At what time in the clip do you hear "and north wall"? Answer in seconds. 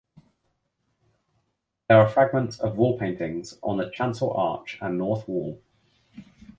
4.81-5.61